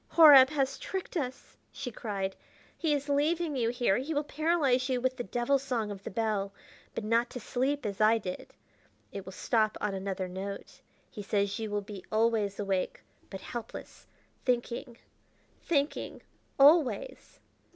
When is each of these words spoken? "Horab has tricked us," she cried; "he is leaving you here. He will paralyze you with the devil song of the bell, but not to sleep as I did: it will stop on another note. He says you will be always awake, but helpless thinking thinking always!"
"Horab 0.15 0.49
has 0.49 0.79
tricked 0.79 1.15
us," 1.15 1.55
she 1.71 1.91
cried; 1.91 2.35
"he 2.75 2.91
is 2.91 3.07
leaving 3.07 3.55
you 3.55 3.69
here. 3.69 3.97
He 3.99 4.15
will 4.15 4.23
paralyze 4.23 4.89
you 4.89 4.99
with 4.99 5.15
the 5.15 5.23
devil 5.23 5.59
song 5.59 5.91
of 5.91 6.01
the 6.03 6.09
bell, 6.09 6.51
but 6.95 7.03
not 7.03 7.29
to 7.29 7.39
sleep 7.39 7.85
as 7.85 8.01
I 8.01 8.17
did: 8.17 8.51
it 9.11 9.25
will 9.25 9.31
stop 9.31 9.77
on 9.79 9.93
another 9.93 10.27
note. 10.27 10.81
He 11.11 11.21
says 11.21 11.59
you 11.59 11.69
will 11.69 11.83
be 11.83 12.03
always 12.11 12.59
awake, 12.59 13.03
but 13.29 13.41
helpless 13.41 14.07
thinking 14.43 14.97
thinking 15.61 16.23
always!" 16.57 17.39